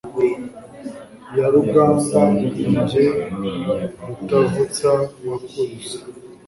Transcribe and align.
ya 1.37 1.47
rugamba 1.53 2.19
ni 2.63 2.75
jye 2.87 3.05
Rutavutsamakuza 4.07 5.97